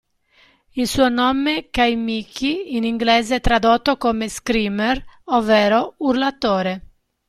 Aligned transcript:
Il 0.71 0.87
suo 0.87 1.09
nome 1.09 1.69
Kaimichi, 1.69 2.75
in 2.75 2.83
inglese 2.85 3.39
tradotto 3.39 3.97
come 3.97 4.29
screamer, 4.29 5.05
ovvero 5.25 5.93
urlatore. 5.97 6.81